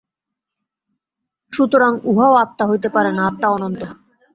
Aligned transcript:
সুতরাং 1.53 1.93
উহাও 2.03 2.33
আত্মা 2.35 2.63
হইতে 2.67 2.89
পারে 2.89 3.11
না, 3.11 3.21
আত্মা 3.27 3.47
অনন্ত। 3.49 3.81